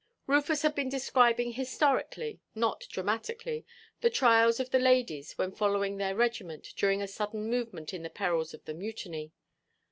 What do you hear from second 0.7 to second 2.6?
been describing historically,